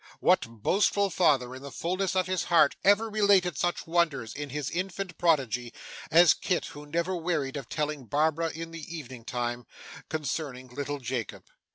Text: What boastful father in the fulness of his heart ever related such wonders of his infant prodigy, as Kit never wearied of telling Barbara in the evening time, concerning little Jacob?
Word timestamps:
What 0.19 0.47
boastful 0.49 1.11
father 1.11 1.53
in 1.53 1.61
the 1.61 1.69
fulness 1.71 2.15
of 2.15 2.25
his 2.25 2.45
heart 2.45 2.75
ever 2.83 3.07
related 3.07 3.55
such 3.55 3.85
wonders 3.85 4.35
of 4.35 4.49
his 4.49 4.71
infant 4.71 5.15
prodigy, 5.19 5.73
as 6.09 6.33
Kit 6.33 6.69
never 6.75 7.15
wearied 7.15 7.55
of 7.55 7.69
telling 7.69 8.05
Barbara 8.07 8.49
in 8.49 8.71
the 8.71 8.79
evening 8.97 9.23
time, 9.23 9.67
concerning 10.09 10.69
little 10.69 10.97
Jacob? 10.97 11.43